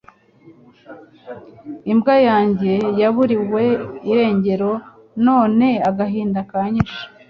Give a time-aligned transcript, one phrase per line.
[1.91, 3.63] Imbwa yanjye yaburiwe
[4.11, 4.71] irengerero
[5.25, 7.01] none agahinda kanyishe